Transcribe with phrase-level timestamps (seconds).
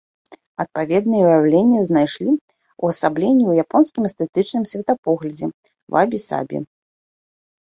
[0.61, 5.47] Адпаведныя ўяўленні знайшлі ўвасабленне ў японскім эстэтычным светапоглядзе
[5.99, 6.57] вабі-сабі.